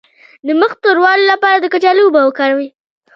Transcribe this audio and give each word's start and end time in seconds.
د 0.47 0.49
مخ 0.61 0.71
د 0.77 0.79
توروالي 0.83 1.25
لپاره 1.31 1.57
د 1.59 1.65
کچالو 1.73 2.01
اوبه 2.05 2.21
وکاروئ 2.23 2.67